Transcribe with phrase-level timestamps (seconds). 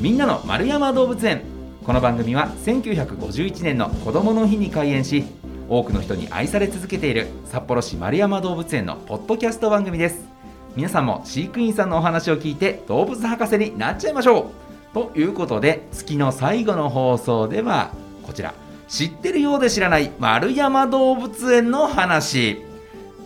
[0.00, 1.42] みんなの丸山動物園。
[1.84, 5.24] この番組は1951年の子どもの日に開園し
[5.68, 10.24] 多くの人に愛され続けている札幌市丸山動物園のポッドキャスト番組です。
[10.74, 14.50] 皆さんも飼育員さんのお話を聞いて動物博士になっちゃいましょ
[14.92, 14.94] う。
[14.94, 17.90] ということで月の最後の放送では
[18.22, 18.54] こちら。
[18.88, 22.62] 知ってるようで知らない丸山動物園の話。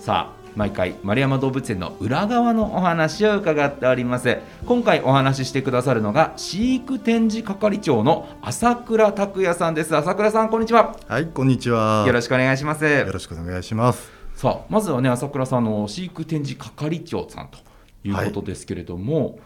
[0.01, 4.39] さあ毎回丸山動物園の裏側のお話を伺っております。
[4.67, 9.97] 今回お話ししてくださるのが飼育展示係長の朝倉拓也さんです。
[9.97, 10.97] 朝倉さんこんにちは。
[11.09, 12.05] はいこんにちは。
[12.07, 12.85] よろしくお願いします。
[12.85, 14.13] よろしくお願いします。
[14.37, 17.59] さあまずはね朝倉さんの飼育展示係長さんと
[18.05, 19.39] いうことですけれども、はい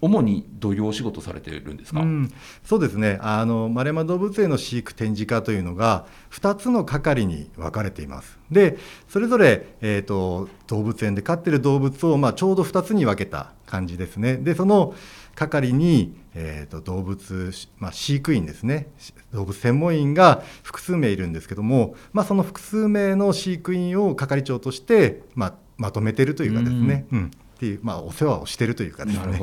[0.00, 2.32] 主にどういうお仕事されているんですか、うん、
[2.64, 3.18] そうですね。
[3.22, 8.38] あの丸山動物園の飼育展示課というのが2つの係に分かれています。
[8.50, 8.76] で
[9.08, 14.36] それぞれ、えーと、動物園で飼っている動物を、まあ、ちょうど2つに分けた感じですね。
[14.36, 14.94] でその
[15.34, 18.88] 係に、えーと、動物、まあ、飼育員ですね。
[19.32, 27.26] 動物専門員が複数名いるんですけども、まあ、その複数名の飼育員を係長として、まあ、まとめているというかですね、うん、うん。
[27.26, 29.40] っていう、まあ、お世話をしているというかですね。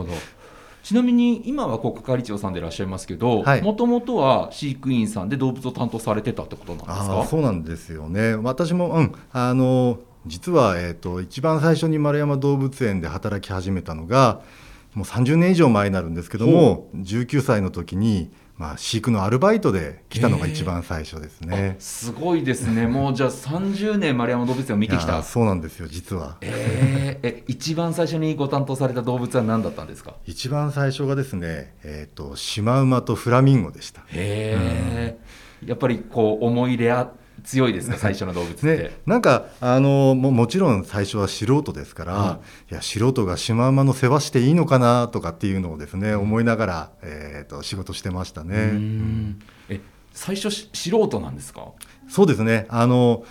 [0.83, 7.25] ちなみに今は国係長さんでいらっしゃいますけどもともとは飼育員さんで動物を担当されてたってことなんですか？
[7.25, 8.35] そうなんですよね。
[8.35, 14.41] 私も、うん、あの実は、えーと、一番最初に丸山動物園で働き始めたのが
[14.93, 22.85] もう30年以上前になるんですけども19歳の時にまあ、飼育のアルバイトで来たのが一番最初ですね、えー、すごいですね。
[22.87, 25.23] もうじゃあ30年丸山動物園を見てきた。
[25.23, 26.37] そうなんですよ実は。
[26.41, 30.13] えー、え一番最初にご担当された動物は何だったんですか？
[30.25, 34.01] 一番最初がですね、えーと、シマウマとフラミンゴでした。
[34.01, 34.05] へ
[34.55, 35.17] え、
[35.63, 37.09] うん、やっぱりこう思い入れあ
[37.43, 42.29] 強いですか 最初の動物って、ね、なんかあのももちろん最初は素人ですから、うん、い
[42.69, 48.55] や素人がシマウマの世話していいのかなとかっていうのをですね、うん、思いながら、えーと、仕事してましたね。
[48.55, 49.81] うん、え
[50.13, 51.67] 最初素人なんですか？
[52.07, 52.65] そうですね。
[52.69, 53.23] あの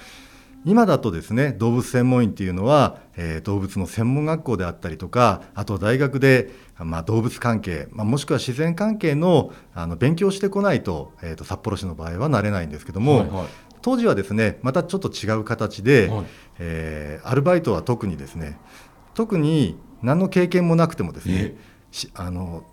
[0.64, 13.46] 今だとですね動物専門員っていうのは、えー、動物の専門学校であったりとかあと大学で、まあ、動物関係、まあ、もしくは自然関係のあの勉強してこないと,、えーと、札幌市の場合はなれないんですけども、はいはい、
[13.82, 16.24] 当時はですねまたちょっと違う形で、はい、
[16.58, 18.58] えー、アルバイトは特にですね
[19.14, 21.54] 特に何の経験もなくてもですね
[22.14, 22.64] あの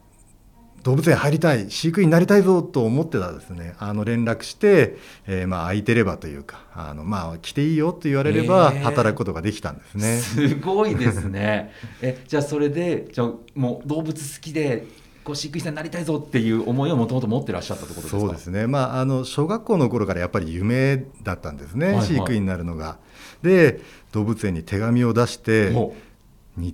[0.83, 10.17] 動物園入りたい飼育員になりたいぞと思ってたですねあの連絡して、えー、まあ空いてればというかあの、まあ、来ていいよと言われれば働くことができたんですね。
[10.19, 11.71] すごいですね。
[12.01, 14.87] えじゃあそれでじゃあもう動物好きで
[15.29, 18.19] こう飼育員さんになりたいぞっていう思いをもともと持ってらっしゃったところですか？
[18.19, 22.97] そうですね、まあ、あの小学校の頃からやっぱり夢だったんですね、はいはい、飼育員になるのが。
[23.43, 23.79] で
[24.11, 25.93] 動物園に手紙を出して2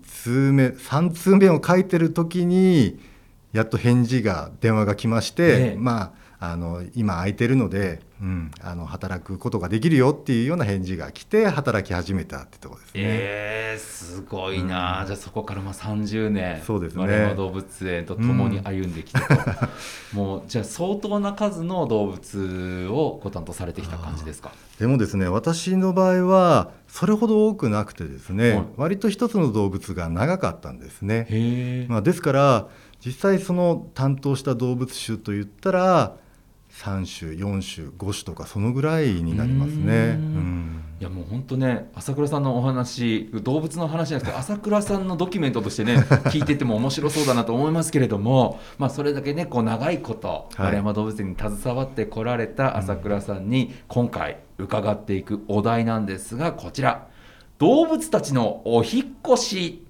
[0.02, 2.98] 通目3通目を書いてる時に
[3.52, 12.92] やっと返事が電話が来まして、まああの今空いてるので、うん、あの働くことができるよっていうような返事が来て働き始めたってとこですね。
[12.96, 17.06] えー、すごいな、うん、じゃあそこからまあ30年そうですね。
[17.06, 19.20] 丸動物園と共に歩んできて、
[20.14, 24.52] うん、 もうじゃあ相当な数の動物をご担当されてきた感じですか？
[24.80, 31.88] でもですね私の場合はそれほど多くなくてですね、はい、割と一つの動物が長かったんですね。
[31.90, 32.68] まあ、ですから
[33.06, 36.16] 実際その担当した動物種といったら
[36.76, 40.20] 3種4種5種とかそのぐらいになりますね。
[41.00, 57.08] いやもう本当ね朝倉さんのお話動物の話じゃなくて 朝倉さんのドキュメントとしてね聞いてても面白そうだなと思いますけれども、まあ、それだけねこう長いこと丸山動物園に携わってこられた朝倉さんに今回伺っていくお題なんですがこちら。
[57.58, 59.86] 動物たちのお引越し。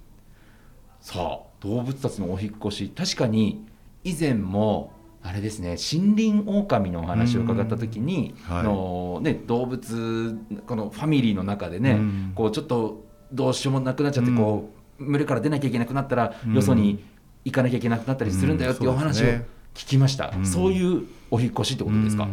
[1.00, 2.92] さあ動物たちのお引越し。
[2.94, 3.66] 確かに
[4.04, 4.92] 以前も
[5.28, 11.98] あれですね森林狼のお話を伺った時に、はい、のね、動物このファミリーの中でね
[12.34, 14.70] こうちょっとどうしようもなくなっちゃってこ
[15.00, 17.04] う群れから出なきゃいけなくなったらよそに
[17.44, 19.26] 行かなきゃいけなくなったりするんだよっていうお話を
[19.74, 22.28] 聞きました、そうね、いうお引越しってことですか、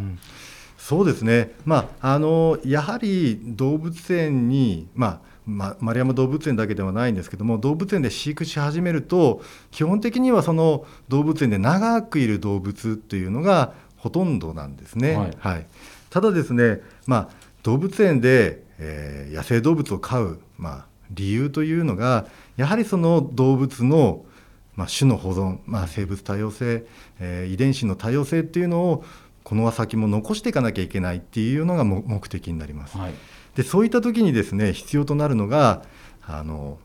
[0.77, 9.41] そうですね、まあ、あのやはり動物園に、まあま、丸山動物園だけではないんですけども動物園で飼育し始めると
[9.71, 15.15] 基本的にはその動物園で長くいる動物というのがほとんどなんですね。
[15.15, 15.65] はい、はい、
[16.09, 17.29] ただですね、まあ、
[17.63, 24.25] 動物園で、えー、野生動物を飼う、まあ、理由というのがやはりその動物の、
[24.75, 26.85] まあ、種の保存、まあ、生物多様性、
[27.19, 29.05] えー、遺伝子の多様性っていうのを
[29.43, 32.97] この先も残していかなきゃいけないっていうのが目的になります。
[32.97, 33.13] はい
[33.55, 35.83] でそういった時にですね必要となるのが
[36.25, 36.79] あの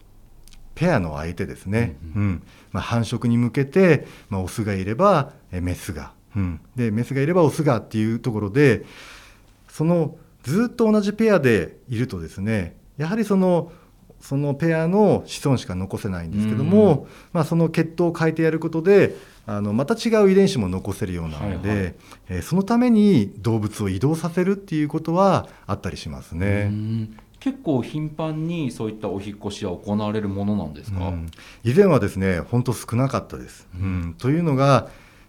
[0.75, 8.85] ペアの相手ですね、うんまあ、繁殖に向けて、まあ、オスがいればメスが、うん、でメスがいればオスがっていうところで
[9.69, 13.73] そのずっと同じペアでいるとですねやはりその
[14.21, 19.17] そのペアの子孫しか残せないんですけども、まあ、その血統を変えてやることで
[19.47, 21.95] あのまた違う遺伝子も残せるようなので、はいはい、
[22.29, 26.71] えー、そのために動物を移動させるっていうことはあったりしますね。
[27.41, 31.31] 結構頻繁にそういったお引越しは行われるものなんですか、うん、
[31.63, 33.69] 以前はですね本当少なかったです。
[33.75, 34.89] うん、というのが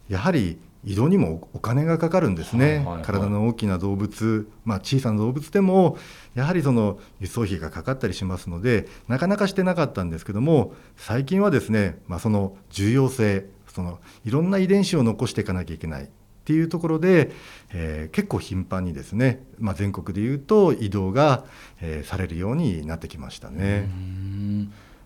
[0.09, 5.97] やはり移動にもお金がかかるんですね、はいはいはい、体の大きな動物、まあ、小さな動物でも
[6.35, 16.07] やはりその輸送費がかかったりしますのでなかなかしてなかったんですけども最近はですね、まあ、その重要性そのいろんな遺伝子を残していかなきゃいけないっ
[16.45, 17.31] ていうところで、
[17.71, 21.45] えー、結構頻繁にですね、まあ、全国でいうと移動が、
[21.81, 23.87] えー、されるようになってきましたね。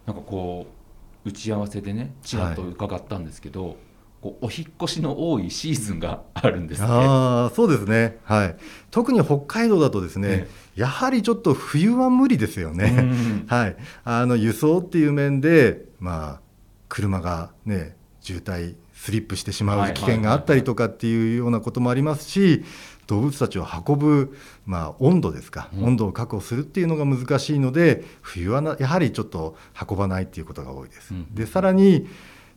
[0.05, 0.67] なんかこ
[1.25, 3.75] う打ち合わせでねちらっと伺ったんですけど、はい
[4.23, 8.55] こうお引越しの多いシーズンがあるんです、ね、あそうですね、はい、
[8.89, 10.47] 特に北海道だとですね、ね
[10.77, 13.11] やはりちょっと冬は無理ですよね、
[13.47, 13.75] はい、
[14.05, 16.41] あの輸送っていう面で、まあ、
[16.87, 22.63] 車が、ね、渋滞スリップしてしまう危険があったりとかっていうようなこともありますし、
[23.07, 29.57] 動物たちを運ぶ、まあ、温度ですか、うん、温度を確保するっていうのが難しいので冬はなやはりちょっと
[29.89, 31.13] 運ばないっていうことが多いです。
[31.13, 32.07] うん、でさらに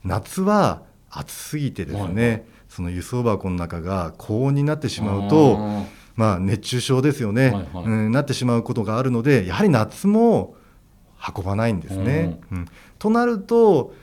[0.05, 5.87] 夏は暑すぎてですね、はい、その輸送箱の中が高温になってしまうと
[6.17, 10.57] まあ、熱中症ですよね、はいはい、うん、なってしまうことがあるのでやはり夏も
[11.37, 12.41] 運ばないんですね。
[12.51, 12.69] うん、
[12.99, 13.95] となると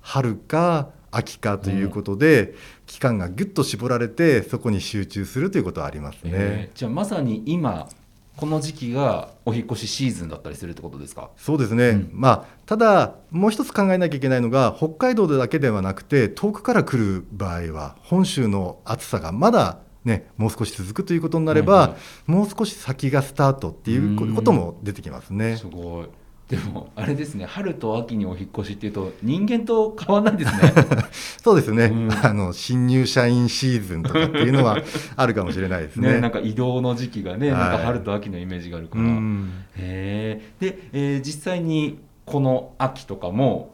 [0.00, 2.54] 春か秋かということで、うん、
[2.86, 6.30] 期間がぐっと絞られてそこに集中するということはありますね。
[6.34, 7.88] えー、じゃあまさに今
[8.36, 11.30] この時期がお引越しシーズンだったりするってことですか？
[11.36, 25.56] そうですね、うん、まあ、ただ、もう一つ考えなきゃいけないのが、北海道だけではなくて、遠くから来る場合は、本州の暑さがまだ、ね、もう少し続くということになれば、はいはい、もう少し先がスタートっていうことも出てきますね。
[25.56, 26.06] すごい
[26.48, 30.72] でもあれですね春と秋にお引越しっていうと人間と変わらないですね。
[31.42, 34.78] そうですね、うん、あの新入社員シーズンとかっていうのは
[35.16, 36.14] あるかもしれないですね。
[36.14, 39.04] ねなんか移動の時期がね、はい、なんか春と秋のイメージがあるから、
[39.76, 43.72] へで、えー、実際にこの秋とかも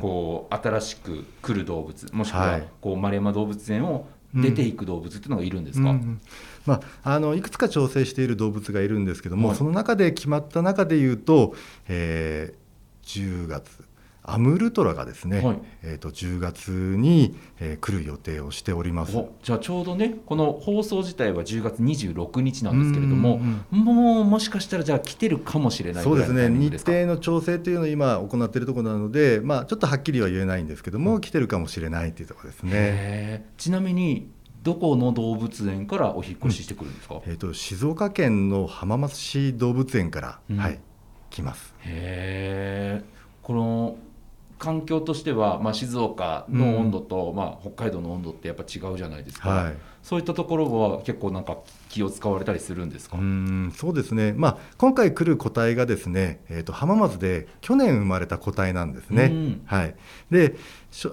[0.00, 6.20] こう新しく来る動物もしくはこう丸山動物園を出ていく動物っていうのがいるんですか、うんうん
[6.66, 11.54] まあ、あのいくつか調整している動物がいるんですけども、はい、その中で決まった中でいうと、
[11.88, 13.86] えー、10月
[14.28, 19.12] アムルトラがですね、はい、えーと、10月に、えー、来る予定をしております。
[19.42, 23.38] じゃあちょうどねこの放送自体は10月26日なんですけれども
[23.70, 26.48] もうもしかしたらじゃあ来てるかもしれないそうですね。
[26.48, 33.46] 日程の調整というのを今行っているところなので、まあ、ちょっとはっきりは言えないんですけども、うん、来てるかもしれないというところですね。
[33.56, 34.28] ちなみに
[34.66, 40.80] どこの動物園からお引越ししてくるんですか、うん、えーと、静岡県の浜松市動物園から、うん、はい、
[41.30, 41.72] 来ます。
[41.84, 43.04] へえ
[43.42, 43.96] この
[44.58, 53.16] 環境としては、まあ、静岡の温度と、うん、まあ、北海道の温度ってやっぱ違うじゃないですか、はい、そういったところは結構なんか気を使われたりするんですか？
[53.18, 59.58] うんそうですね、まあ、今回来る個体がですね、えーと、浜松で去年生まれた個体なんですね。
[59.66, 59.94] はい、
[60.30, 60.56] で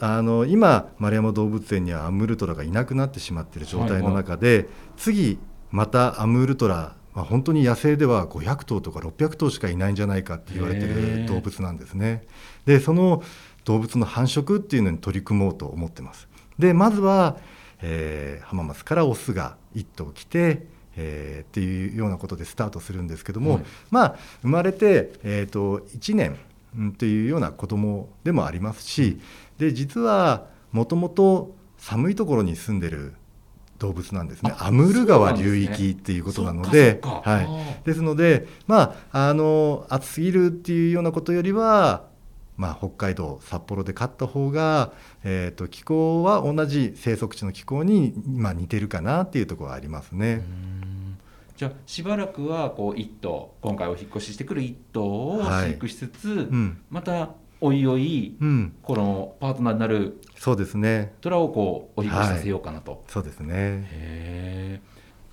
[0.01, 4.67] あの今丸山動物園にはアムールトラがいなくなってしまっている状態の中で、はいはい、
[4.97, 5.39] 次
[5.71, 12.23] またアムールトラまあ、本当に野生では500頭とか600頭しかいないんじゃないかって言われてる動物なんですね。
[12.65, 13.21] でその
[13.65, 16.27] 動物の繁殖っていうのに取り組もうと思ってます。
[16.57, 17.37] でまずは、
[17.81, 20.65] えー、浜松からオスが1頭来て、
[20.95, 26.37] えー、っていうようなことでスタートするんですけども、はい、まあ生まれて、えーと、と1年
[26.97, 29.19] というような子供でもありますし
[29.57, 33.13] で実はもともと寒いところに住んでる
[33.79, 34.53] 動物なんですね。
[34.57, 37.41] アムール川流域っていうことなので、は
[37.83, 42.05] い、ですので、まあ、あの暑すぎるっていうようなことよりは、
[42.55, 44.93] まあ、北海道札幌で飼った方が、
[45.23, 50.43] えーと、気候は同じ生息地の気候に、まあ、似てるかなっていうところはありますね。
[51.55, 55.05] じゃあしばらくはこう1頭今回お引越ししてくる1頭
[55.37, 57.29] を飼育しつつ、はいうん、また
[57.61, 61.13] おいおい、うん、このパートナーになるそうですね。
[61.21, 64.81] 虎をこうお引越しさせようかなと、はい、そうですね。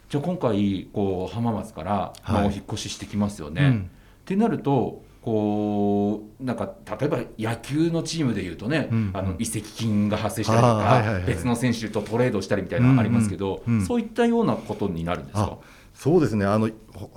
[0.08, 3.90] じゃあ今回こう浜松から、まあ、お引越ししてきますよね、うん、
[4.22, 15.58] ってなるとこうなんか例えば野球のチームでいうとね、うんうん、あの移籍金が発生したりとか、別の選手とトレードしたりみたいなのありますけど、うんうんうん、そういったようなことになるんですか？
[15.92, 16.46] そうですね。
[16.46, 16.70] あの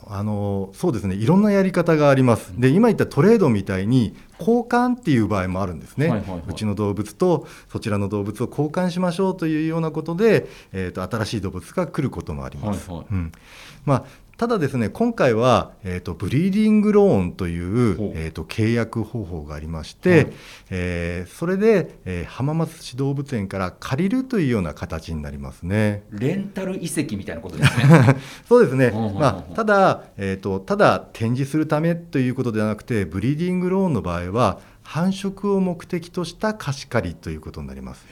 [0.08, 1.16] あのそうですね。
[1.16, 2.54] いろんなやり方があります。
[2.60, 13.32] で今言ったトレードみたいに交換っていう場合もあるんですね、はいはいはい、うちの動物とそちらの動物を交換しましょうというようなことで、えーと、新しい動物が来ることもあります、はいはい、うん。
[13.86, 14.06] まあ、
[14.44, 20.34] ただですね今回は、えーと、ブリーディングローンという、えーと、契約方法がありまして、はい、
[20.70, 26.04] えー、それで、えー、浜松市動物園から借りるというような形になりますね。
[26.12, 28.18] レンタル遺跡みたいなことですね。
[28.50, 38.06] そうですね、まあ、ただ、えーと、ただ展示するためということではなくてブリーディングローンの場合は繁殖を目的とした貸し借りということになります。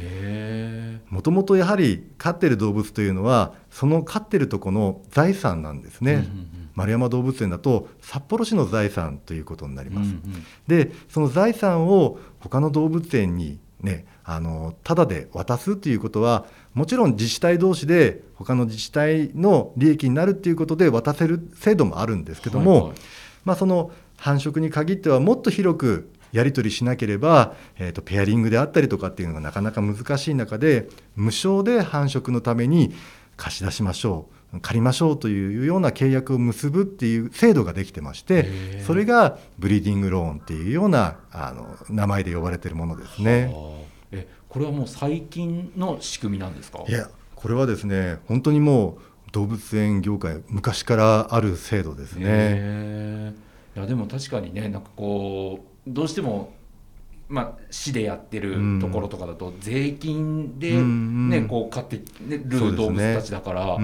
[1.10, 22.94] もともとやはり飼ってる動物というのはその飼ってるとこの財産なんですね、うんうんうん、丸山動物園だと札幌市の財産ということになります、うんうん、でその財産を他の動物園にねあのただで渡すということはもちろん自治体同士で他の自治体の利益になるということで渡せる制度もあるんですけども、はいはい、
[23.46, 32.94] まあ、その繁殖に限ってはもっと広くやり取りしなければ、えーと、ペアリングであったりとかっていうのがなかなか難しい中で無償で繁殖のために
[33.38, 43.54] 貸し出しましょう借りましょうというような契約を結ぶっていう制度ができてましてそれがブリーディングローンっていうようなあの名前で呼ばれているものですね。
[44.12, 46.84] えこれはもう最近の仕組みなんですか？
[46.86, 48.98] いやこれはですね本当にも
[49.28, 53.34] う動物園業界昔からある制度ですね。
[53.74, 56.54] いやでも確かにねなんかこうどうしても
[57.32, 63.78] まあ、市でやってるところとかだと税金で、ねこう買ってる動物たちだから、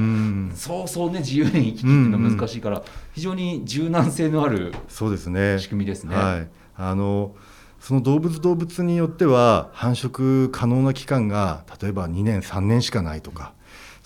[0.53, 5.59] そうそうね自由に行き来っていうのは難しいから、非常に柔軟性のあるそうですね。
[5.59, 6.13] 仕組みですね。
[6.13, 7.35] はい、あの
[7.79, 13.53] その動物動物によっては繁殖可能な期間が例えば2年3年しかないとか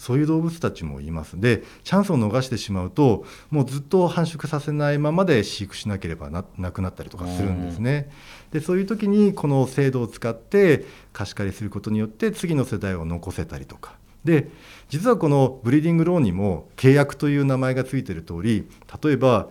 [0.01, 1.39] そういう動物たちもいます。
[1.39, 8.09] でチャンスを逃してしまうともうずっと繁殖させないままで飼育しなければななくなったりとかするんですね。
[8.51, 13.93] でそういう時にこの制度を使って貸し借りすることによって次の世代を残せたりとか。
[14.25, 14.49] で
[14.89, 18.67] 実はこのブリーディングローンにも契約という名前がついている通り
[19.03, 19.49] 例えば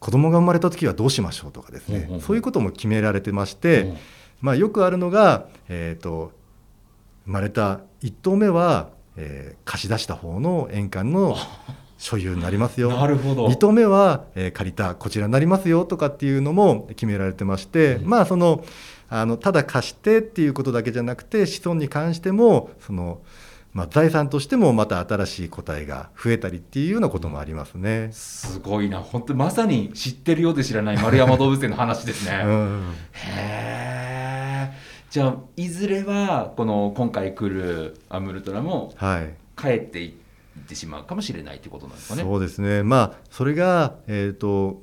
[0.00, 3.94] 子供が生まれた時はどうしましょうとかですね、そういうことも決められてまして、
[4.40, 6.36] まあ、よくあるのが、えーと
[7.26, 8.88] 生まれた1頭目は
[9.20, 11.36] えー、貸し出した方の円環の
[11.98, 18.64] 所有になりますよなるほど2棟目は、えー、借りたこちらになりますよとかっていうのも決められてまして、うん、まあその
[19.10, 23.20] あのただ貸してっていうことだけじゃなくて子孫に関してもその、
[23.72, 28.10] まあ、財産としてもまた新しい個体が増えたりっていうようなこともありますね。
[28.12, 32.42] すごいな本当まさに知ってるようで知らない丸山動物園の話ですね。
[32.44, 32.82] うん、
[33.12, 34.07] へえ。
[35.10, 38.94] じゃあいずれはこの今回来るアムルトラも
[39.56, 40.12] 帰っていっ
[40.66, 42.22] てしまうかもしれないということなんですかね。
[42.22, 44.82] そうですね、まあ、それが、えーと、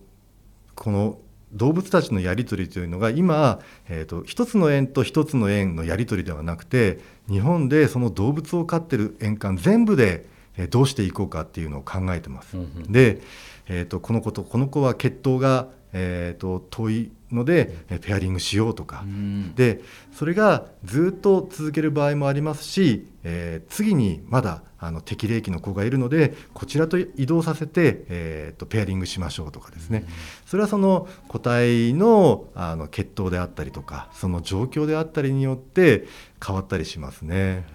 [0.74, 1.20] この
[1.54, 10.26] 動物たちのやり取りというのが今、えーと、一つの園と一つの園のやり取りではなくて日本でその動物を飼ってる園間全部で
[10.70, 12.58] どうしていこうかっていうのを考えてます。
[12.58, 13.22] うんうん、で、
[13.68, 30.14] えーと、この子とこの子は血統が、えー、と遠いのでペアリングしようとか、うん、でそれがずっと続ける場合もありますし、えー、次にまだあの適齢期の子がいるのでこちらと移動させて、えーと、ペアリングしましょうとかですね、うん、
[30.46, 36.06] それはその個体のあの血統であったりとかその状況であったりによって
[36.46, 37.66] 変わったりしますね。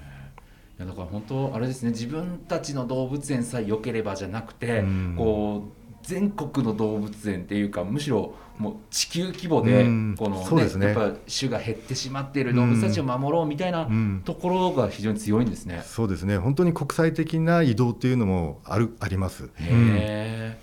[0.78, 1.90] だから本当あれですね。
[1.90, 9.84] 自分たちの動物園さえ良ければじゃなくて、うん、こう全国の動物園っていうかむしろもう地球規模で
[10.18, 13.88] このね、ねやっぱ種が減ってしまっている動物たちを守ろうみたいな
[14.24, 15.82] ところが非常に強いんですね。
[15.84, 19.44] そうですね本当に国際的な移動っていうのもあるあります。
[19.44, 20.58] へえ、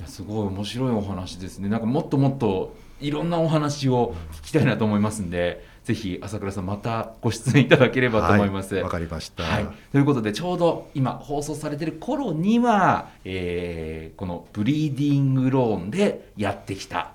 [0.00, 1.68] いやすごい面白いお話ですね。
[1.68, 5.73] なんかもっともっといろんなお話を聞きたいなと思いますんで。
[5.84, 8.74] ぜひ朝倉さんまたご出演いただければと思います。
[8.76, 17.12] わ、はい、かりました、はい、ということでちょうど今放送されてる頃には、えー、このブリーディングローンでやってきた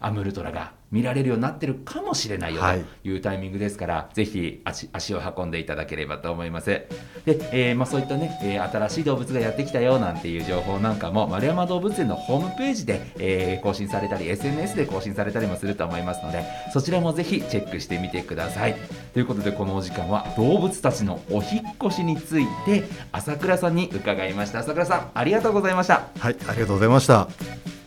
[0.00, 2.62] アムルトラが見られるようになってるかもしれないよ
[3.02, 6.66] というタイミングですから、はい、ぜひ足足を運んでいただければと思います。
[6.66, 6.88] で、
[7.26, 18.76] えー、まあ、そういったね、えー、新しい動物がやってきたよなんていう情報なんかも丸山動物園のホームページで、えー、更新されたり SNS で更新されたりもすると思いますのでそちらもぜひチェックしてみてください。
[19.12, 27.77] ということでこのお時間は動物たちのお引越しについて朝倉さんに伺いました朝倉さんありがとうございましたはいありがとうございました